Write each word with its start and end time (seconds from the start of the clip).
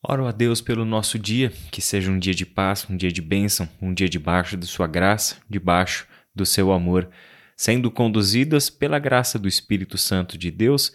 Oro 0.00 0.26
a 0.26 0.30
Deus 0.30 0.60
pelo 0.60 0.84
nosso 0.84 1.18
dia, 1.18 1.52
que 1.72 1.82
seja 1.82 2.08
um 2.08 2.20
dia 2.20 2.32
de 2.32 2.46
paz, 2.46 2.86
um 2.88 2.96
dia 2.96 3.10
de 3.10 3.20
bênção, 3.20 3.68
um 3.82 3.92
dia 3.92 4.08
debaixo 4.08 4.56
de 4.56 4.64
Sua 4.64 4.86
graça, 4.86 5.38
debaixo 5.50 6.06
do 6.32 6.46
Seu 6.46 6.70
amor, 6.70 7.10
sendo 7.56 7.90
conduzidas 7.90 8.70
pela 8.70 9.00
graça 9.00 9.40
do 9.40 9.48
Espírito 9.48 9.98
Santo 9.98 10.38
de 10.38 10.52
Deus. 10.52 10.92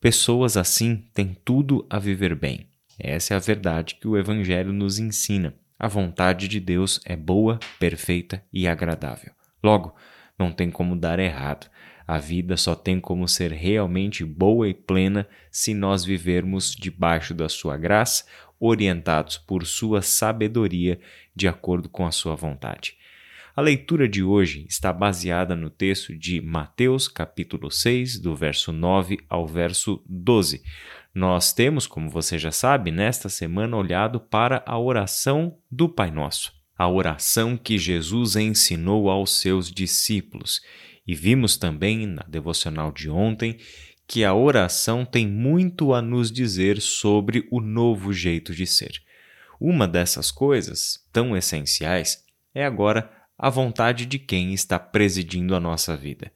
Pessoas 0.00 0.56
assim 0.56 1.04
têm 1.12 1.36
tudo 1.44 1.84
a 1.90 1.98
viver 1.98 2.36
bem. 2.36 2.68
Essa 2.96 3.34
é 3.34 3.36
a 3.36 3.40
verdade 3.40 3.96
que 3.96 4.06
o 4.06 4.16
Evangelho 4.16 4.72
nos 4.72 5.00
ensina. 5.00 5.52
A 5.76 5.88
vontade 5.88 6.46
de 6.46 6.60
Deus 6.60 7.00
é 7.04 7.16
boa, 7.16 7.58
perfeita 7.80 8.40
e 8.52 8.68
agradável. 8.68 9.32
Logo, 9.64 9.96
não 10.38 10.52
tem 10.52 10.70
como 10.70 10.94
dar 10.94 11.18
errado. 11.18 11.68
A 12.06 12.18
vida 12.18 12.56
só 12.56 12.74
tem 12.74 13.00
como 13.00 13.26
ser 13.26 13.52
realmente 13.52 14.24
boa 14.24 14.68
e 14.68 14.74
plena 14.74 15.26
se 15.50 15.72
nós 15.72 16.04
vivermos 16.04 16.74
debaixo 16.74 17.32
da 17.32 17.48
Sua 17.48 17.76
graça, 17.76 18.24
orientados 18.60 19.38
por 19.38 19.64
Sua 19.64 20.02
sabedoria, 20.02 21.00
de 21.34 21.48
acordo 21.48 21.88
com 21.88 22.06
a 22.06 22.12
Sua 22.12 22.34
vontade. 22.34 22.96
A 23.56 23.60
leitura 23.60 24.08
de 24.08 24.20
hoje 24.22 24.66
está 24.68 24.92
baseada 24.92 25.54
no 25.54 25.70
texto 25.70 26.12
de 26.12 26.40
Mateus, 26.40 27.06
capítulo 27.06 27.70
6, 27.70 28.18
do 28.18 28.34
verso 28.34 28.72
9 28.72 29.20
ao 29.28 29.46
verso 29.46 30.02
12. 30.06 30.60
Nós 31.14 31.52
temos, 31.52 31.86
como 31.86 32.10
você 32.10 32.36
já 32.36 32.50
sabe, 32.50 32.90
nesta 32.90 33.28
semana 33.28 33.76
olhado 33.76 34.18
para 34.18 34.64
a 34.66 34.76
oração 34.76 35.56
do 35.70 35.88
Pai 35.88 36.10
Nosso, 36.10 36.52
a 36.76 36.88
oração 36.88 37.56
que 37.56 37.78
Jesus 37.78 38.34
ensinou 38.34 39.08
aos 39.08 39.40
seus 39.40 39.70
discípulos. 39.70 40.60
E 41.06 41.14
vimos 41.14 41.56
também 41.56 42.06
na 42.06 42.22
devocional 42.22 42.92
de 42.92 43.10
ontem 43.10 43.58
que 44.06 44.24
a 44.24 44.34
oração 44.34 45.04
tem 45.04 45.26
muito 45.26 45.94
a 45.94 46.02
nos 46.02 46.30
dizer 46.30 46.80
sobre 46.80 47.46
o 47.50 47.60
novo 47.60 48.12
jeito 48.12 48.54
de 48.54 48.66
ser. 48.66 49.02
Uma 49.60 49.88
dessas 49.88 50.30
coisas, 50.30 51.06
tão 51.12 51.36
essenciais, 51.36 52.24
é 52.54 52.64
agora 52.64 53.10
a 53.38 53.48
vontade 53.48 54.06
de 54.06 54.18
quem 54.18 54.52
está 54.52 54.78
presidindo 54.78 55.54
a 55.54 55.60
nossa 55.60 55.96
vida. 55.96 56.30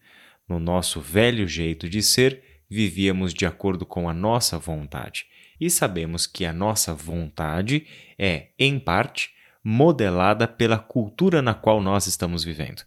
No 0.48 0.58
nosso 0.58 1.00
velho 1.00 1.46
jeito 1.46 1.88
de 1.88 2.02
ser, 2.02 2.42
vivíamos 2.70 3.34
de 3.34 3.46
acordo 3.46 3.84
com 3.84 4.08
a 4.08 4.14
nossa 4.14 4.58
vontade, 4.58 5.26
e 5.60 5.68
sabemos 5.68 6.26
que 6.26 6.44
a 6.44 6.52
nossa 6.52 6.94
vontade 6.94 7.86
é, 8.18 8.48
em 8.58 8.78
parte, 8.78 9.30
modelada 9.62 10.46
pela 10.46 10.78
cultura 10.78 11.42
na 11.42 11.52
qual 11.52 11.82
nós 11.82 12.06
estamos 12.06 12.44
vivendo. 12.44 12.82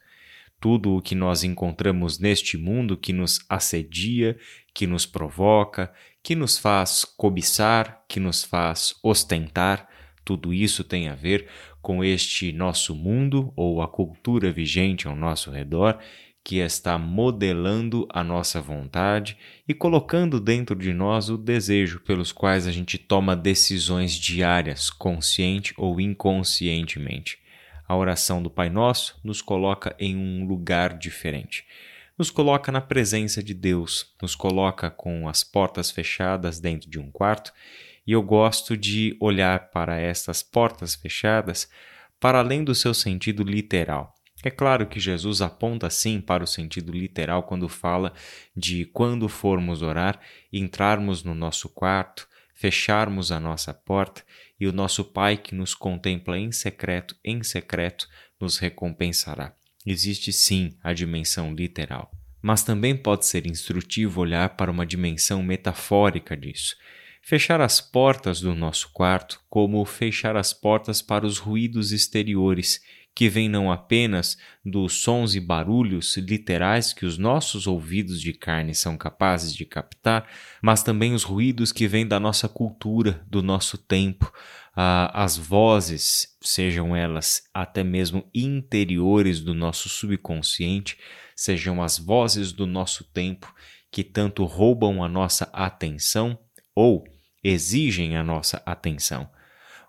Tudo 0.62 0.96
o 0.96 1.02
que 1.02 1.16
nós 1.16 1.44
encontramos 1.44 2.20
neste 2.20 2.58
mundo 2.58 2.96
que 2.96 3.12
nos 3.12 3.44
assedia, 3.50 4.38
que 4.74 4.88
nos 4.88 5.06
provoca, 5.06 5.92
que 6.24 6.36
nos 6.36 6.58
faz 6.58 7.04
cobiçar, 7.04 8.06
que 8.08 8.20
nos 8.20 8.44
faz 8.44 8.96
ostentar, 9.04 9.90
tudo 10.24 10.54
isso 10.54 10.84
tem 10.84 11.10
a 11.10 11.16
ver 11.16 11.48
com 11.82 12.04
este 12.04 12.52
nosso 12.54 12.96
mundo 12.96 13.52
ou 13.56 13.82
a 13.82 13.88
cultura 13.88 14.52
vigente 14.52 15.08
ao 15.08 15.16
nosso 15.16 15.50
redor 15.50 16.00
que 16.44 16.58
está 16.58 16.98
modelando 16.98 18.08
a 18.10 18.24
nossa 18.24 18.60
vontade 18.60 19.38
e 19.68 19.74
colocando 19.74 20.40
dentro 20.40 20.76
de 20.76 20.94
nós 20.94 21.30
o 21.30 21.38
desejo 21.38 22.00
pelos 22.00 22.32
quais 22.32 22.66
a 22.66 22.72
gente 22.72 22.98
toma 22.98 23.36
decisões 23.36 24.14
diárias, 24.14 24.90
consciente 24.90 25.74
ou 25.78 26.02
inconscientemente. 26.02 27.41
A 27.92 27.96
oração 27.98 28.42
do 28.42 28.50
Pai 28.50 28.70
Nosso 28.70 29.20
nos 29.22 29.42
coloca 29.42 29.94
em 30.00 30.16
um 30.16 30.48
lugar 30.48 30.98
diferente. 30.98 31.66
Nos 32.18 32.32
coloca 32.32 32.72
na 32.72 32.80
presença 32.80 33.44
de 33.44 33.54
Deus, 33.54 34.16
nos 34.22 34.34
coloca 34.34 34.90
com 34.90 35.28
as 35.28 35.44
portas 35.44 35.92
fechadas 35.92 36.58
dentro 36.58 36.90
de 36.90 36.98
um 36.98 37.12
quarto, 37.12 37.52
e 38.08 38.14
eu 38.14 38.24
gosto 38.24 38.78
de 38.78 39.18
olhar 39.20 39.72
para 39.72 40.00
estas 40.00 40.42
portas 40.42 40.96
fechadas 40.96 41.70
para 42.18 42.40
além 42.40 42.64
do 42.64 42.74
seu 42.74 42.94
sentido 42.94 43.44
literal 43.44 44.16
é 44.44 44.50
claro 44.50 44.88
que 44.88 45.00
Jesus 45.00 45.42
aponta 45.42 45.90
sim 45.90 46.20
para 46.20 46.44
o 46.44 46.48
sentido 46.48 46.92
literal 46.92 47.44
quando 47.44 47.70
fala 47.70 48.12
de 48.56 48.86
quando 48.86 49.30
formos 49.30 49.82
orar, 49.82 50.20
entrarmos 50.52 51.24
no 51.24 51.36
nosso 51.36 51.70
quarto, 51.70 52.28
fecharmos 52.62 53.32
a 53.32 53.40
nossa 53.40 53.74
porta 53.74 54.22
e 54.60 54.68
o 54.68 54.72
nosso 54.72 55.04
Pai 55.04 55.36
que 55.36 55.56
nos 55.56 55.74
contempla 55.74 56.38
em 56.38 56.52
secreto, 56.52 57.16
em 57.26 57.42
secreto, 57.42 58.08
nos 58.40 58.60
recompensará. 58.60 59.56
Existe 59.84 60.32
sim 60.32 60.78
a 60.84 60.94
dimensão 60.94 61.56
literal, 61.56 62.12
mas 62.40 62.62
também 62.62 62.96
pode 62.96 63.26
ser 63.26 63.48
instrutivo 63.48 64.22
olhar 64.22 64.50
para 64.50 64.70
uma 64.70 64.86
dimensão 64.86 65.42
metafórica 65.42 66.38
disso. 66.38 66.76
Fechar 67.24 67.62
as 67.62 67.82
portas 67.82 68.42
do 68.42 68.54
nosso 68.54 68.92
quarto 68.94 69.42
como 69.50 69.84
fechar 69.84 70.36
as 70.36 70.54
portas 70.54 71.02
para 71.02 71.26
os 71.26 71.40
ruídos 71.40 71.92
exteriores 71.92 72.80
que 73.14 73.28
vem 73.28 73.50
não 73.50 73.72
apenas 73.72 74.38
dos 74.66 75.02
sons 75.02 75.36
e 75.36 75.40
barulhos 75.40 76.16
literais 76.18 76.94
que 76.94 77.06
os 77.06 77.18
nossos 77.18 77.68
ouvidos 77.68 78.22
de 78.22 78.34
carne 78.34 78.74
são 78.74 78.98
capazes 78.98 79.54
de 79.54 79.66
captar, 79.66 80.28
mas 80.62 80.82
também 80.82 81.14
os 81.14 81.24
ruídos 81.24 81.72
que 81.72 81.88
vêm 81.88 82.08
da 82.08 82.20
nossa 82.20 82.48
cultura, 82.48 83.26
do 83.30 83.42
nosso 83.42 83.78
tempo, 83.78 84.32
as 84.74 85.38
vozes, 85.38 86.38
sejam 86.42 86.96
elas 86.96 87.44
até 87.54 87.84
mesmo 87.84 88.26
interiores 88.34 89.42
do 89.42 89.54
nosso 89.54 89.90
subconsciente, 89.90 90.98
sejam 91.36 91.84
as 91.84 92.00
vozes 92.00 92.54
do 92.54 92.66
nosso 92.66 93.04
tempo 93.04 93.54
que 93.92 94.04
tanto 94.04 94.46
roubam 94.46 95.04
a 95.04 95.10
nossa 95.10 95.50
atenção 95.52 96.40
ou 96.74 97.04
exigem 97.44 98.16
a 98.16 98.24
nossa 98.24 98.62
atenção. 98.66 99.30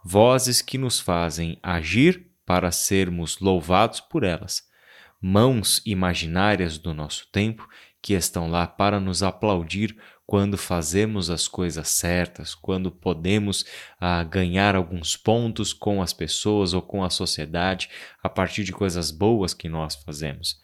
Vozes 0.04 0.60
que 0.60 0.76
nos 0.76 0.98
fazem 0.98 1.56
agir 1.62 2.31
para 2.52 2.70
sermos 2.70 3.38
louvados 3.38 3.98
por 3.98 4.22
elas, 4.22 4.68
mãos 5.18 5.80
imaginárias 5.86 6.76
do 6.76 6.92
nosso 6.92 7.26
tempo 7.32 7.66
que 8.02 8.12
estão 8.12 8.46
lá 8.50 8.66
para 8.66 9.00
nos 9.00 9.22
aplaudir 9.22 9.96
quando 10.26 10.58
fazemos 10.58 11.30
as 11.30 11.48
coisas 11.48 11.88
certas, 11.88 12.54
quando 12.54 12.90
podemos 12.90 13.64
ah, 13.98 14.22
ganhar 14.22 14.76
alguns 14.76 15.16
pontos 15.16 15.72
com 15.72 16.02
as 16.02 16.12
pessoas 16.12 16.74
ou 16.74 16.82
com 16.82 17.02
a 17.02 17.08
sociedade 17.08 17.88
a 18.22 18.28
partir 18.28 18.64
de 18.64 18.72
coisas 18.72 19.10
boas 19.10 19.54
que 19.54 19.66
nós 19.66 19.94
fazemos. 19.94 20.60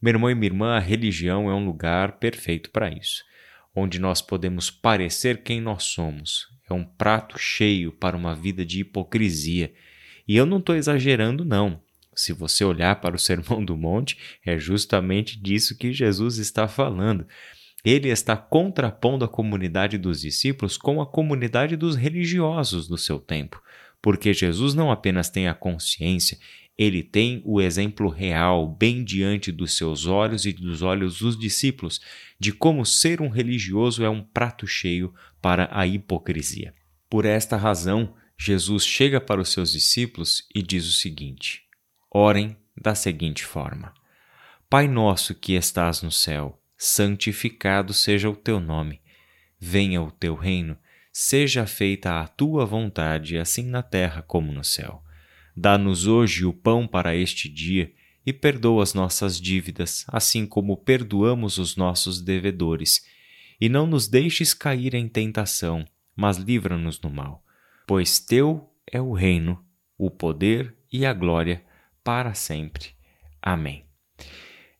Meu 0.00 0.14
irmão 0.14 0.30
e 0.30 0.34
minha 0.34 0.48
irmã, 0.48 0.76
a 0.78 0.80
religião 0.80 1.50
é 1.50 1.54
um 1.54 1.66
lugar 1.66 2.12
perfeito 2.12 2.70
para 2.70 2.88
isso, 2.88 3.22
onde 3.76 3.98
nós 3.98 4.22
podemos 4.22 4.70
parecer 4.70 5.42
quem 5.42 5.60
nós 5.60 5.84
somos. 5.84 6.46
É 6.70 6.72
um 6.72 6.84
prato 6.84 7.38
cheio 7.38 7.92
para 7.92 8.16
uma 8.16 8.34
vida 8.34 8.64
de 8.64 8.80
hipocrisia 8.80 9.74
e 10.28 10.36
eu 10.36 10.44
não 10.44 10.58
estou 10.58 10.76
exagerando, 10.76 11.44
não. 11.44 11.80
Se 12.14 12.32
você 12.32 12.64
olhar 12.64 13.00
para 13.00 13.16
o 13.16 13.18
Sermão 13.18 13.64
do 13.64 13.76
Monte, 13.76 14.18
é 14.44 14.58
justamente 14.58 15.40
disso 15.40 15.76
que 15.76 15.92
Jesus 15.92 16.36
está 16.36 16.68
falando. 16.68 17.26
Ele 17.84 18.08
está 18.08 18.36
contrapondo 18.36 19.24
a 19.24 19.28
comunidade 19.28 19.96
dos 19.96 20.20
discípulos 20.20 20.76
com 20.76 21.00
a 21.00 21.06
comunidade 21.06 21.76
dos 21.76 21.96
religiosos 21.96 22.86
do 22.86 22.98
seu 22.98 23.18
tempo, 23.18 23.62
porque 24.02 24.34
Jesus 24.34 24.74
não 24.74 24.90
apenas 24.90 25.30
tem 25.30 25.48
a 25.48 25.54
consciência, 25.54 26.38
ele 26.76 27.02
tem 27.02 27.40
o 27.44 27.60
exemplo 27.60 28.08
real 28.08 28.68
bem 28.68 29.02
diante 29.02 29.50
dos 29.50 29.76
seus 29.76 30.06
olhos 30.06 30.44
e 30.44 30.52
dos 30.52 30.82
olhos 30.82 31.20
dos 31.20 31.38
discípulos 31.38 32.00
de 32.38 32.52
como 32.52 32.84
ser 32.84 33.20
um 33.20 33.28
religioso 33.28 34.04
é 34.04 34.10
um 34.10 34.22
prato 34.22 34.66
cheio 34.66 35.12
para 35.40 35.68
a 35.72 35.86
hipocrisia. 35.86 36.72
Por 37.10 37.24
esta 37.24 37.56
razão, 37.56 38.14
Jesus 38.40 38.86
chega 38.86 39.20
para 39.20 39.40
os 39.40 39.48
seus 39.48 39.72
discípulos 39.72 40.46
e 40.54 40.62
diz 40.62 40.86
o 40.86 40.92
seguinte: 40.92 41.64
Orem 42.08 42.56
da 42.80 42.94
seguinte 42.94 43.44
forma: 43.44 43.92
Pai 44.70 44.86
nosso 44.86 45.34
que 45.34 45.54
estás 45.54 46.02
no 46.02 46.12
céu, 46.12 46.62
santificado 46.76 47.92
seja 47.92 48.30
o 48.30 48.36
teu 48.36 48.60
nome. 48.60 49.00
Venha 49.58 50.00
o 50.00 50.12
teu 50.12 50.36
reino, 50.36 50.78
seja 51.12 51.66
feita 51.66 52.20
a 52.20 52.28
tua 52.28 52.64
vontade, 52.64 53.36
assim 53.36 53.64
na 53.64 53.82
terra 53.82 54.22
como 54.22 54.52
no 54.52 54.62
céu. 54.62 55.02
Dá-nos 55.56 56.06
hoje 56.06 56.46
o 56.46 56.52
pão 56.52 56.86
para 56.86 57.16
este 57.16 57.48
dia 57.48 57.92
e 58.24 58.32
perdoa 58.32 58.84
as 58.84 58.94
nossas 58.94 59.40
dívidas, 59.40 60.04
assim 60.06 60.46
como 60.46 60.76
perdoamos 60.76 61.58
os 61.58 61.74
nossos 61.74 62.22
devedores. 62.22 63.04
E 63.60 63.68
não 63.68 63.84
nos 63.84 64.06
deixes 64.06 64.54
cair 64.54 64.94
em 64.94 65.08
tentação, 65.08 65.84
mas 66.14 66.36
livra-nos 66.36 67.00
do 67.00 67.10
mal 67.10 67.42
pois 67.88 68.18
teu 68.18 68.68
é 68.86 69.00
o 69.00 69.14
reino, 69.14 69.64
o 69.96 70.10
poder 70.10 70.74
e 70.92 71.06
a 71.06 71.14
glória 71.14 71.64
para 72.04 72.34
sempre. 72.34 72.90
Amém. 73.40 73.82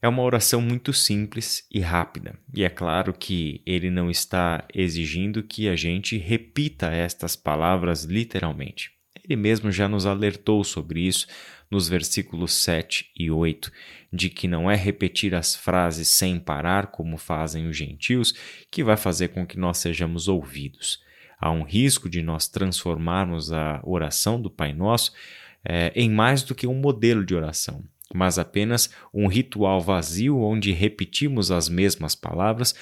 É 0.02 0.06
uma 0.06 0.22
oração 0.22 0.60
muito 0.60 0.92
simples 0.92 1.66
e 1.72 1.80
rápida, 1.80 2.38
e 2.54 2.64
é 2.64 2.68
claro 2.68 3.14
que 3.14 3.62
ele 3.64 3.88
não 3.88 4.10
está 4.10 4.62
exigindo 4.74 5.42
que 5.42 5.70
a 5.70 5.74
gente 5.74 6.18
repita 6.18 6.92
estas 6.92 7.34
palavras 7.34 8.04
literalmente. 8.04 8.90
Ele 9.24 9.36
mesmo 9.36 9.72
já 9.72 9.88
nos 9.88 10.04
alertou 10.04 10.62
sobre 10.62 11.00
isso 11.00 11.26
nos 11.70 11.88
versículos 11.88 12.52
7 12.52 13.10
e 13.18 13.30
8, 13.30 13.72
de 14.12 14.28
que 14.28 14.46
não 14.46 14.70
é 14.70 14.76
repetir 14.76 15.34
as 15.34 15.56
frases 15.56 16.08
sem 16.08 16.38
parar, 16.38 16.88
como 16.88 17.16
fazem 17.16 17.66
os 17.68 17.76
gentios, 17.76 18.34
que 18.70 18.84
vai 18.84 18.98
fazer 18.98 19.28
com 19.28 19.46
que 19.46 19.58
nós 19.58 19.78
sejamos 19.78 20.28
ouvidos. 20.28 21.07
Há 21.40 21.50
um 21.50 21.62
risco 21.62 22.08
de 22.08 22.22
nós 22.22 22.48
transformarmos 22.48 23.52
a 23.52 23.80
oração 23.84 24.40
do 24.40 24.50
Pai 24.50 24.72
Nosso 24.72 25.12
é, 25.64 25.92
em 25.94 26.10
mais 26.10 26.42
do 26.42 26.54
que 26.54 26.66
um 26.66 26.74
modelo 26.74 27.24
de 27.24 27.34
oração, 27.34 27.84
mas 28.14 28.38
apenas 28.38 28.90
um 29.12 29.26
ritual 29.26 29.80
vazio 29.80 30.40
onde 30.40 30.72
repetimos 30.72 31.50
as 31.50 31.68
mesmas 31.68 32.14
palavras, 32.14 32.74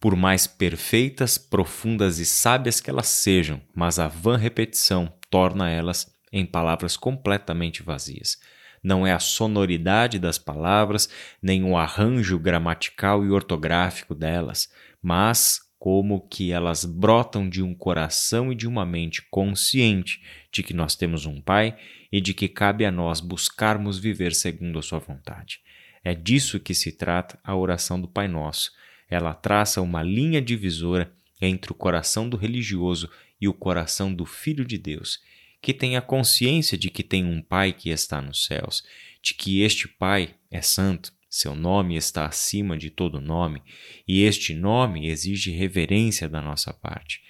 por 0.00 0.14
mais 0.14 0.46
perfeitas, 0.46 1.36
profundas 1.36 2.18
e 2.18 2.24
sábias 2.24 2.80
que 2.80 2.88
elas 2.88 3.08
sejam, 3.08 3.60
mas 3.74 3.98
a 3.98 4.06
vã 4.06 4.36
repetição 4.36 5.12
torna 5.28 5.68
elas 5.68 6.06
em 6.32 6.46
palavras 6.46 6.96
completamente 6.96 7.82
vazias. 7.82 8.38
Não 8.82 9.06
é 9.06 9.12
a 9.12 9.18
sonoridade 9.18 10.18
das 10.20 10.38
palavras, 10.38 11.08
nem 11.42 11.64
o 11.64 11.76
arranjo 11.76 12.38
gramatical 12.38 13.24
e 13.24 13.30
ortográfico 13.30 14.14
delas, 14.14 14.68
mas 15.02 15.60
como 15.88 16.20
que 16.20 16.52
elas 16.52 16.84
brotam 16.84 17.48
de 17.48 17.62
um 17.62 17.74
coração 17.74 18.52
e 18.52 18.54
de 18.54 18.68
uma 18.68 18.84
mente 18.84 19.22
consciente 19.30 20.22
de 20.52 20.62
que 20.62 20.74
nós 20.74 20.94
temos 20.94 21.24
um 21.24 21.40
Pai 21.40 21.78
e 22.12 22.20
de 22.20 22.34
que 22.34 22.46
cabe 22.46 22.84
a 22.84 22.92
nós 22.92 23.22
buscarmos 23.22 23.98
viver 23.98 24.34
segundo 24.34 24.78
a 24.78 24.82
Sua 24.82 24.98
vontade. 24.98 25.60
É 26.04 26.14
disso 26.14 26.60
que 26.60 26.74
se 26.74 26.92
trata 26.92 27.40
a 27.42 27.56
oração 27.56 27.98
do 27.98 28.06
Pai 28.06 28.28
Nosso. 28.28 28.70
Ela 29.08 29.32
traça 29.32 29.80
uma 29.80 30.02
linha 30.02 30.42
divisora 30.42 31.10
entre 31.40 31.72
o 31.72 31.74
coração 31.74 32.28
do 32.28 32.36
religioso 32.36 33.08
e 33.40 33.48
o 33.48 33.54
coração 33.54 34.12
do 34.12 34.26
Filho 34.26 34.66
de 34.66 34.76
Deus, 34.76 35.20
que 35.62 35.72
tem 35.72 35.96
a 35.96 36.02
consciência 36.02 36.76
de 36.76 36.90
que 36.90 37.02
tem 37.02 37.24
um 37.24 37.40
Pai 37.40 37.72
que 37.72 37.88
está 37.88 38.20
nos 38.20 38.44
céus, 38.44 38.84
de 39.22 39.32
que 39.32 39.62
este 39.62 39.88
Pai 39.88 40.34
é 40.50 40.60
santo, 40.60 41.14
seu 41.38 41.54
nome 41.54 41.94
está 41.94 42.26
acima 42.26 42.76
de 42.76 42.90
todo 42.90 43.20
nome, 43.20 43.62
e 44.08 44.24
este 44.24 44.54
nome 44.54 45.06
exige 45.06 45.52
reverência 45.52 46.28
da 46.28 46.42
nossa 46.42 46.72
parte. 46.72 47.20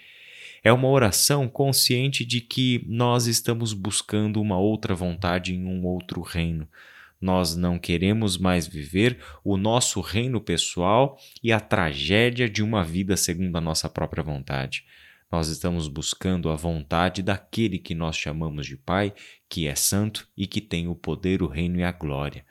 É 0.65 0.73
uma 0.73 0.89
oração 0.89 1.47
consciente 1.47 2.25
de 2.25 2.41
que 2.41 2.83
nós 2.89 3.27
estamos 3.27 3.75
buscando 3.75 4.41
uma 4.41 4.59
outra 4.59 4.95
vontade 4.95 5.55
em 5.55 5.63
um 5.67 5.85
outro 5.85 6.23
reino. 6.23 6.67
Nós 7.21 7.55
não 7.55 7.79
queremos 7.79 8.39
mais 8.39 8.67
viver 8.67 9.19
o 9.45 9.59
nosso 9.59 10.01
reino 10.01 10.41
pessoal 10.41 11.19
e 11.43 11.53
a 11.53 11.61
tragédia 11.61 12.49
de 12.49 12.63
uma 12.63 12.83
vida 12.83 13.15
segundo 13.15 13.55
a 13.57 13.61
nossa 13.61 13.91
própria 13.91 14.23
vontade. 14.23 14.87
Nós 15.31 15.49
estamos 15.49 15.87
buscando 15.87 16.49
a 16.49 16.57
vontade 16.57 17.23
daquele 17.23 17.79
que 17.79 17.95
nós 17.95 18.17
chamamos 18.17 18.67
de 18.67 18.79
Pai, 18.79 19.13
que 19.51 19.67
é 19.67 19.75
santo 19.75 20.27
e 20.35 20.47
que 20.47 20.63
tem 20.63 20.89
o 20.89 20.95
poder, 20.95 21.43
o 21.43 21.47
reino 21.47 21.79
e 21.79 21.85
a 21.85 21.93
glória. 21.93 22.43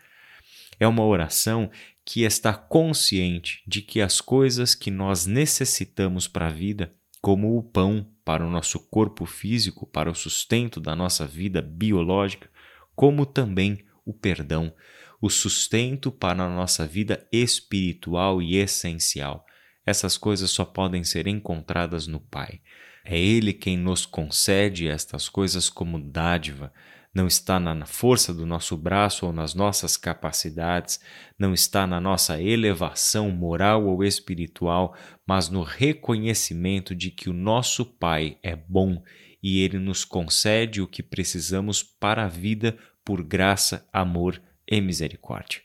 É 0.79 0.87
uma 0.87 1.03
oração 1.03 1.69
que 2.05 2.23
está 2.23 2.53
consciente 2.53 3.63
de 3.67 3.81
que 3.81 3.99
as 4.01 4.21
coisas 4.21 4.73
que 4.73 4.89
nós 4.89 5.25
necessitamos 5.25 6.27
para 6.27 6.47
a 6.47 6.51
vida, 6.51 6.93
como 7.21 7.57
o 7.57 7.63
pão 7.63 8.07
para 8.23 8.45
o 8.45 8.49
nosso 8.49 8.79
corpo 8.79 9.25
físico, 9.25 9.85
para 9.85 10.09
o 10.09 10.15
sustento 10.15 10.79
da 10.79 10.95
nossa 10.95 11.25
vida 11.25 11.61
biológica, 11.61 12.49
como 12.95 13.25
também 13.25 13.85
o 14.05 14.13
perdão, 14.13 14.73
o 15.21 15.29
sustento 15.29 16.11
para 16.11 16.43
a 16.43 16.49
nossa 16.49 16.85
vida 16.85 17.27
espiritual 17.31 18.41
e 18.41 18.55
essencial. 18.55 19.45
Essas 19.85 20.17
coisas 20.17 20.51
só 20.51 20.65
podem 20.65 21.03
ser 21.03 21.27
encontradas 21.27 22.07
no 22.07 22.19
Pai. 22.19 22.61
É 23.03 23.17
Ele 23.17 23.53
quem 23.53 23.77
nos 23.77 24.05
concede 24.05 24.87
estas 24.87 25.29
coisas 25.29 25.69
como 25.69 25.99
dádiva, 25.99 26.73
não 27.17 27.25
está 27.25 27.59
na 27.59 27.83
força 27.87 28.31
do 28.31 28.45
nosso 28.45 28.77
braço 28.77 29.25
ou 29.25 29.33
nas 29.33 29.55
nossas 29.55 29.97
capacidades, 29.97 30.99
não 31.37 31.51
está 31.51 31.87
na 31.87 31.99
nossa 31.99 32.39
elevação 32.39 33.31
moral 33.31 33.87
ou 33.87 34.03
espiritual, 34.03 34.95
mas 35.25 35.49
no 35.49 35.63
reconhecimento 35.63 36.93
de 36.93 37.09
que 37.09 37.27
o 37.27 37.33
nosso 37.33 37.83
Pai 37.83 38.37
é 38.43 38.55
bom 38.55 39.01
e 39.41 39.61
ele 39.61 39.79
nos 39.79 40.05
concede 40.05 40.79
o 40.79 40.87
que 40.87 41.01
precisamos 41.01 41.81
para 41.81 42.25
a 42.25 42.27
vida 42.27 42.77
por 43.03 43.23
graça, 43.23 43.89
amor 43.91 44.39
e 44.69 44.79
misericórdia. 44.79 45.61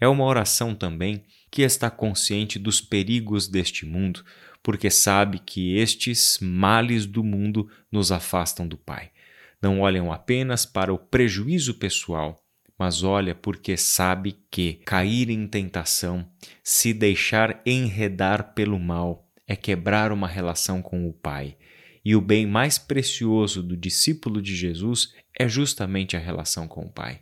É 0.00 0.06
uma 0.06 0.24
oração 0.24 0.72
também 0.72 1.24
que 1.50 1.62
está 1.62 1.90
consciente 1.90 2.60
dos 2.60 2.80
perigos 2.80 3.48
deste 3.48 3.84
mundo, 3.84 4.24
porque 4.62 4.88
sabe 4.88 5.40
que 5.40 5.74
estes 5.74 6.38
males 6.40 7.06
do 7.06 7.24
mundo 7.24 7.68
nos 7.90 8.12
afastam 8.12 8.68
do 8.68 8.78
Pai 8.78 9.10
não 9.62 9.80
olham 9.80 10.12
apenas 10.12 10.64
para 10.64 10.92
o 10.92 10.98
prejuízo 10.98 11.74
pessoal, 11.74 12.42
mas 12.78 13.02
olha 13.02 13.34
porque 13.34 13.76
sabe 13.76 14.38
que 14.50 14.74
cair 14.86 15.28
em 15.28 15.46
tentação, 15.46 16.26
se 16.64 16.94
deixar 16.94 17.60
enredar 17.66 18.54
pelo 18.54 18.78
mal, 18.78 19.28
é 19.46 19.54
quebrar 19.54 20.12
uma 20.12 20.26
relação 20.26 20.80
com 20.80 21.06
o 21.06 21.12
Pai. 21.12 21.56
E 22.02 22.16
o 22.16 22.20
bem 22.20 22.46
mais 22.46 22.78
precioso 22.78 23.62
do 23.62 23.76
discípulo 23.76 24.40
de 24.40 24.56
Jesus 24.56 25.12
é 25.38 25.46
justamente 25.46 26.16
a 26.16 26.20
relação 26.20 26.66
com 26.66 26.86
o 26.86 26.90
Pai. 26.90 27.20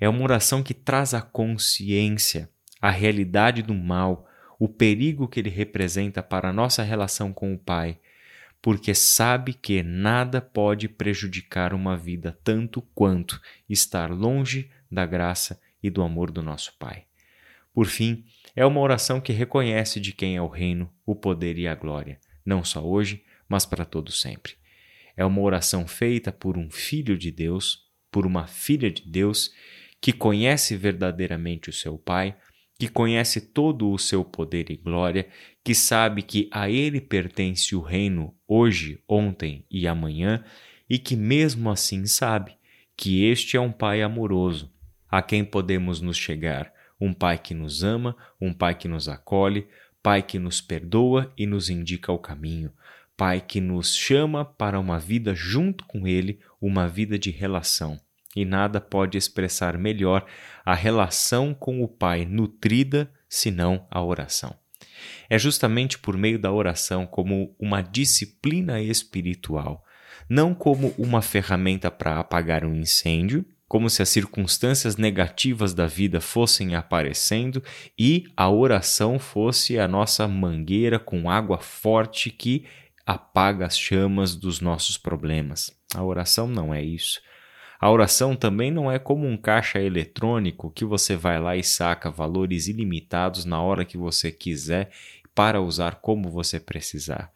É 0.00 0.08
uma 0.08 0.22
oração 0.22 0.62
que 0.62 0.74
traz 0.74 1.14
a 1.14 1.20
consciência, 1.20 2.48
a 2.80 2.90
realidade 2.90 3.62
do 3.62 3.74
mal, 3.74 4.26
o 4.58 4.68
perigo 4.68 5.28
que 5.28 5.38
ele 5.38 5.50
representa 5.50 6.22
para 6.22 6.48
a 6.48 6.52
nossa 6.52 6.82
relação 6.82 7.32
com 7.32 7.54
o 7.54 7.58
Pai 7.58 8.00
porque 8.60 8.94
sabe 8.94 9.54
que 9.54 9.82
nada 9.82 10.40
pode 10.40 10.88
prejudicar 10.88 11.72
uma 11.72 11.96
vida 11.96 12.38
tanto 12.42 12.82
quanto 12.94 13.40
estar 13.68 14.10
longe 14.10 14.70
da 14.90 15.06
graça 15.06 15.60
e 15.82 15.88
do 15.90 16.02
amor 16.02 16.30
do 16.30 16.42
nosso 16.42 16.74
Pai. 16.78 17.04
Por 17.72 17.86
fim, 17.86 18.24
é 18.56 18.66
uma 18.66 18.80
oração 18.80 19.20
que 19.20 19.32
reconhece 19.32 20.00
de 20.00 20.12
quem 20.12 20.36
é 20.36 20.42
o 20.42 20.48
reino, 20.48 20.92
o 21.06 21.14
poder 21.14 21.56
e 21.58 21.68
a 21.68 21.74
glória, 21.74 22.18
não 22.44 22.64
só 22.64 22.84
hoje, 22.84 23.24
mas 23.48 23.64
para 23.64 23.84
todo 23.84 24.10
sempre. 24.10 24.54
É 25.16 25.24
uma 25.24 25.40
oração 25.40 25.86
feita 25.86 26.32
por 26.32 26.58
um 26.58 26.70
filho 26.70 27.16
de 27.16 27.30
Deus, 27.30 27.86
por 28.10 28.26
uma 28.26 28.46
filha 28.46 28.90
de 28.90 29.02
Deus, 29.02 29.52
que 30.00 30.12
conhece 30.12 30.76
verdadeiramente 30.76 31.70
o 31.70 31.72
seu 31.72 31.98
Pai, 31.98 32.36
que 32.78 32.88
conhece 32.88 33.40
todo 33.40 33.90
o 33.90 33.98
seu 33.98 34.24
poder 34.24 34.70
e 34.70 34.76
glória, 34.76 35.28
que 35.64 35.74
sabe 35.74 36.22
que 36.22 36.48
a 36.52 36.70
ele 36.70 37.00
pertence 37.00 37.74
o 37.74 37.80
reino 37.80 38.32
hoje, 38.46 39.02
ontem 39.08 39.66
e 39.68 39.88
amanhã, 39.88 40.44
e 40.88 40.98
que 40.98 41.16
mesmo 41.16 41.70
assim 41.70 42.06
sabe 42.06 42.56
que 42.96 43.24
este 43.24 43.56
é 43.56 43.60
um 43.60 43.72
Pai 43.72 44.00
amoroso, 44.00 44.72
a 45.10 45.20
quem 45.20 45.44
podemos 45.44 46.00
nos 46.00 46.16
chegar, 46.16 46.72
um 47.00 47.12
Pai 47.12 47.36
que 47.36 47.52
nos 47.52 47.82
ama, 47.82 48.16
um 48.40 48.52
Pai 48.52 48.76
que 48.76 48.86
nos 48.86 49.08
acolhe, 49.08 49.66
Pai 50.00 50.22
que 50.22 50.38
nos 50.38 50.60
perdoa 50.60 51.32
e 51.36 51.46
nos 51.46 51.68
indica 51.68 52.12
o 52.12 52.18
caminho, 52.18 52.72
Pai 53.16 53.40
que 53.40 53.60
nos 53.60 53.96
chama 53.96 54.44
para 54.44 54.78
uma 54.78 55.00
vida 55.00 55.34
junto 55.34 55.84
com 55.84 56.06
Ele, 56.06 56.38
uma 56.60 56.86
vida 56.86 57.18
de 57.18 57.32
relação 57.32 58.00
e 58.34 58.44
nada 58.44 58.80
pode 58.80 59.16
expressar 59.16 59.78
melhor 59.78 60.24
a 60.64 60.74
relação 60.74 61.54
com 61.54 61.82
o 61.82 61.88
Pai 61.88 62.24
nutrida 62.24 63.10
senão 63.28 63.86
a 63.90 64.02
oração. 64.02 64.54
É 65.28 65.38
justamente 65.38 65.98
por 65.98 66.16
meio 66.16 66.38
da 66.38 66.52
oração 66.52 67.06
como 67.06 67.54
uma 67.58 67.82
disciplina 67.82 68.80
espiritual, 68.80 69.84
não 70.28 70.54
como 70.54 70.94
uma 70.98 71.22
ferramenta 71.22 71.90
para 71.90 72.18
apagar 72.18 72.64
um 72.64 72.74
incêndio, 72.74 73.44
como 73.68 73.90
se 73.90 74.00
as 74.00 74.08
circunstâncias 74.08 74.96
negativas 74.96 75.74
da 75.74 75.86
vida 75.86 76.20
fossem 76.20 76.74
aparecendo 76.74 77.62
e 77.98 78.24
a 78.34 78.48
oração 78.48 79.18
fosse 79.18 79.78
a 79.78 79.86
nossa 79.86 80.26
mangueira 80.26 80.98
com 80.98 81.30
água 81.30 81.58
forte 81.58 82.30
que 82.30 82.64
apaga 83.04 83.66
as 83.66 83.78
chamas 83.78 84.34
dos 84.34 84.60
nossos 84.60 84.96
problemas. 84.96 85.70
A 85.94 86.02
oração 86.02 86.46
não 86.46 86.72
é 86.72 86.82
isso. 86.82 87.20
A 87.80 87.88
oração 87.90 88.34
também 88.34 88.72
não 88.72 88.90
é 88.90 88.98
como 88.98 89.24
um 89.24 89.36
caixa 89.36 89.80
eletrônico 89.80 90.70
que 90.70 90.84
você 90.84 91.14
vai 91.14 91.40
lá 91.40 91.56
e 91.56 91.62
saca 91.62 92.10
valores 92.10 92.66
ilimitados 92.66 93.44
na 93.44 93.62
hora 93.62 93.84
que 93.84 93.96
você 93.96 94.32
quiser 94.32 94.90
para 95.32 95.60
usar 95.60 95.96
como 95.96 96.28
você 96.28 96.58
precisar. 96.58 97.32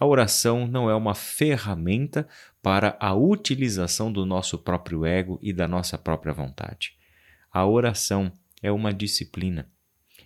A 0.00 0.04
oração 0.04 0.66
não 0.66 0.90
é 0.90 0.94
uma 0.94 1.14
ferramenta 1.14 2.26
para 2.60 2.96
a 2.98 3.14
utilização 3.14 4.10
do 4.10 4.26
nosso 4.26 4.58
próprio 4.58 5.06
ego 5.06 5.38
e 5.40 5.52
da 5.52 5.68
nossa 5.68 5.96
própria 5.96 6.32
vontade. 6.32 6.94
A 7.52 7.64
oração 7.64 8.32
é 8.60 8.72
uma 8.72 8.92
disciplina. 8.92 9.70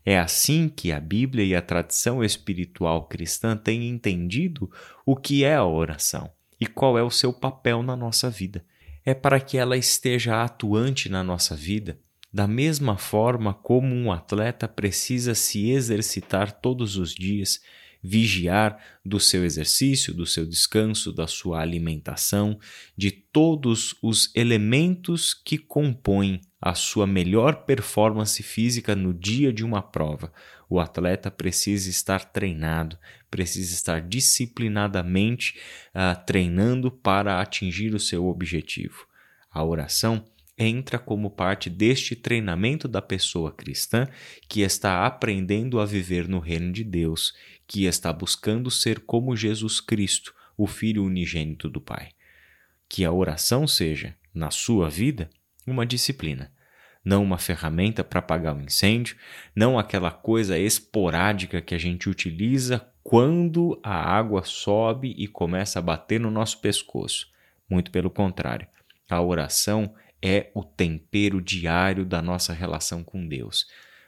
É 0.07 0.19
assim 0.19 0.71
que 0.71 0.91
a 0.91 0.99
Bíblia 0.99 1.45
e 1.45 1.55
a 1.55 1.61
tradição 1.61 2.25
espiritual 2.25 3.05
cristã 3.05 3.55
têm 3.55 3.87
entendido 3.91 4.71
o 5.05 5.15
que 5.15 5.45
é 5.45 5.55
a 5.55 5.65
oração 5.67 6.31
e 6.59 6.67
qual 6.67 6.99
é 6.99 7.03
o 7.03 7.11
seu 7.11 7.31
papel 7.31 7.83
na 7.83 7.95
nossa 7.95 8.31
vida 8.31 8.65
é 9.11 9.15
para 9.15 9.41
que 9.41 9.59
ela 9.59 9.77
esteja 9.77 10.43
atuante 10.43 11.09
na 11.09 11.23
nossa 11.23 11.57
vida, 11.57 11.99
da 12.33 12.47
mesma 12.47 12.97
forma 12.97 13.53
como 13.53 13.95
um 13.95 14.13
atleta 14.13 14.69
precisa 14.69 15.35
se 15.35 15.71
exercitar 15.71 16.53
todos 16.53 16.97
os 16.97 17.13
dias, 17.13 17.61
vigiar 18.03 18.79
do 19.05 19.21
seu 19.21 19.45
exercício, 19.45 20.15
do 20.15 20.27
seu 20.27 20.47
descanso, 20.47 21.13
da 21.13 21.27
sua 21.27 21.61
alimentação, 21.61 22.59
de 22.97 23.11
todos 23.11 23.95
os 24.03 24.35
elementos 24.35 25.35
que 25.35 25.59
compõem 25.59 26.41
a 26.61 26.75
sua 26.75 27.07
melhor 27.07 27.65
performance 27.65 28.43
física 28.43 28.95
no 28.95 29.15
dia 29.15 29.53
de 29.53 29.65
uma 29.65 29.83
prova. 29.83 30.33
O 30.69 30.79
atleta 30.79 31.31
precisa 31.31 31.89
estar 31.89 32.25
treinado, 32.27 32.99
precisa 33.31 33.73
estar 33.73 34.01
disciplinadamente 34.01 35.59
uh, 35.95 36.25
treinando 36.27 36.91
para 36.91 37.41
atingir 37.41 37.95
o 37.95 38.01
seu 38.01 38.27
objetivo. 38.27 39.07
A 39.51 39.65
oração 39.65 40.25
entra 40.61 40.99
como 40.99 41.31
parte 41.31 41.71
deste 41.71 42.15
treinamento 42.15 42.87
da 42.87 43.01
pessoa 43.01 43.51
cristã 43.51 44.07
que 44.49 44.61
está 44.61 45.07
aprendendo 45.07 45.81
a 45.81 45.87
viver 45.87 46.29
no 46.29 46.39
reino 46.39 46.71
de 46.71 46.85
Deus, 46.85 47.33
que 47.67 47.87
está 47.87 48.13
buscando 48.13 48.71
ser 48.71 49.01
como 49.01 49.35
Jesus 49.35 49.81
Cristo, 49.81 50.35
o 50.57 50.67
Filho 50.67 51.05
unigênito 51.05 51.69
do 51.69 51.81
Pai. 51.81 52.11
Que 52.89 53.05
a 53.05 53.11
oração 53.11 53.67
seja, 53.67 54.15
na 54.35 54.51
sua 54.51 54.91
vida, 54.91 55.31
uma 55.67 55.87
disciplina 55.87 56.53
não 57.05 57.23
uma 57.23 57.39
ferramenta 57.39 58.05
para 58.05 58.19
apagar 58.19 58.55
o 58.55 58.61
incêndio, 58.61 59.17
não 59.55 59.79
aquela 59.79 60.11
coisa 60.11 60.59
esporádica 60.59 61.61
que 61.61 61.75
a 61.75 61.79
gente 61.79 62.09
utiliza 62.09 62.87
quando 63.03 63.81
a 63.83 63.95
água 63.95 64.45
sobe 64.45 65.15
e 65.17 65.27
começa 65.27 65.79
a 65.79 65.83
bater 65.83 66.21
no 66.21 66.31
nosso 66.31 66.61
pescoço. 66.61 67.29
Muito 67.69 67.91
pelo 67.91 68.11
contrário, 68.11 68.67
a 69.09 69.21
oração 69.21 69.95
é 70.23 70.51
o 70.55 70.63
tempero 70.63 71.41
diário 71.41 72.05
da 72.05 72.21
nossa 72.21 72.53
relação 72.53 73.03
com 73.03 73.27
Deus. 73.27 73.67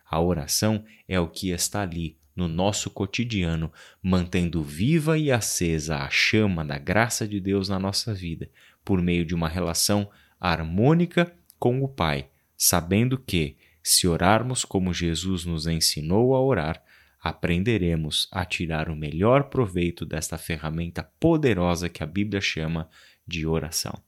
A 0.08 0.20
oração 0.20 0.84
é 1.08 1.18
o 1.18 1.28
que 1.28 1.50
está 1.50 1.82
ali 1.82 2.18
no 2.34 2.48
nosso 2.48 2.90
cotidiano, 2.90 3.72
mantendo 4.02 4.62
viva 4.62 5.18
e 5.18 5.30
acesa 5.30 5.98
a 5.98 6.10
chama 6.10 6.64
da 6.64 6.78
graça 6.78 7.26
de 7.26 7.40
Deus 7.40 7.68
na 7.68 7.78
nossa 7.78 8.14
vida, 8.14 8.50
por 8.84 9.00
meio 9.00 9.24
de 9.24 9.34
uma 9.34 9.48
relação 9.48 10.10
harmônica 10.40 11.32
com 11.58 11.82
o 11.82 11.88
Pai 11.88 12.28
sabendo 12.64 13.18
que, 13.18 13.56
se 13.82 14.06
orarmos 14.06 14.64
como 14.64 14.94
Jesus 14.94 15.44
nos 15.44 15.66
ensinou 15.66 16.32
a 16.32 16.40
orar, 16.40 16.80
aprenderemos 17.20 18.28
a 18.30 18.44
tirar 18.44 18.88
o 18.88 18.94
melhor 18.94 19.48
proveito 19.48 20.06
desta 20.06 20.38
ferramenta 20.38 21.02
poderosa 21.18 21.88
que 21.88 22.04
a 22.04 22.06
Bíblia 22.06 22.40
chama 22.40 22.88
de 23.26 23.44
oração. 23.44 24.00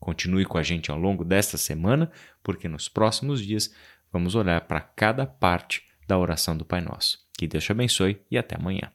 Continue 0.00 0.46
com 0.46 0.56
a 0.56 0.62
gente 0.62 0.90
ao 0.90 0.98
longo 0.98 1.24
desta 1.24 1.58
semana, 1.58 2.10
porque 2.42 2.66
nos 2.66 2.88
próximos 2.88 3.44
dias 3.44 3.72
vamos 4.10 4.34
olhar 4.34 4.62
para 4.62 4.80
cada 4.80 5.26
parte 5.26 5.84
da 6.08 6.18
oração 6.18 6.56
do 6.56 6.64
Pai 6.64 6.80
Nosso. 6.80 7.18
Que 7.38 7.46
Deus 7.46 7.62
te 7.62 7.70
abençoe 7.70 8.20
e 8.30 8.38
até 8.38 8.56
amanhã. 8.56 8.90